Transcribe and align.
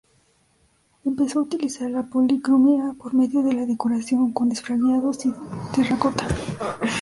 Empezó 1.05 1.37
a 1.37 1.41
utilizar 1.43 1.91
la 1.91 2.01
policromía 2.01 2.95
por 2.97 3.13
medio 3.13 3.43
de 3.43 3.53
la 3.53 3.67
decoración 3.67 4.33
con 4.33 4.51
esgrafiados 4.51 5.27
y 5.27 5.33
terracota. 5.75 6.27